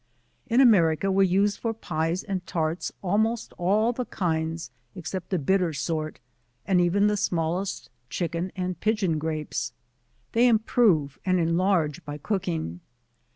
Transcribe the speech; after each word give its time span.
In 0.47 0.61
America, 0.61 1.11
we 1.11 1.27
use 1.27 1.57
for 1.57 1.75
pies 1.75 2.23
and 2.23 2.43
tarts 2.47 2.91
almost 3.03 3.53
all 3.59 3.93
the 3.93 4.05
kinds 4.05 4.71
except 4.95 5.29
the 5.29 5.37
bitter 5.37 5.73
sort, 5.73 6.19
and 6.65 6.81
even 6.81 7.05
the 7.05 7.15
smallest 7.15 7.91
Chicken 8.09 8.51
and 8.55 8.79
Pidgeon 8.79 9.19
Grapes: 9.19 9.73
they 10.31 10.47
improve 10.47 11.19
and 11.23 11.39
enlarge 11.39 12.03
by 12.03 12.17
cooking. 12.17 12.79